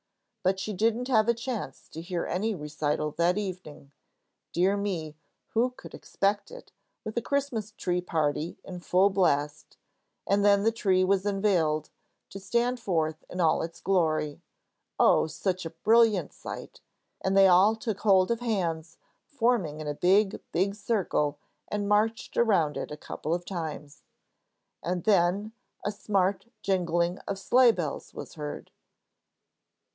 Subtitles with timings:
[0.41, 3.91] But she didn't have a chance to hear any recital that evening.
[4.51, 5.15] Dear me,
[5.49, 6.71] who could expect it,
[7.05, 9.77] with a Christmas tree party in full blast!
[10.25, 11.91] And then the tree was unveiled,
[12.31, 14.41] to stand forth in all its glory.
[14.97, 16.81] Oh, such a brilliant sight!
[17.23, 18.97] And they all took hold of hands,
[19.27, 21.37] forming in a big, big circle,
[21.67, 24.01] and marched around it a couple of times.
[24.81, 25.51] And then,
[25.85, 28.71] a smart jingling of sleigh bells was heard.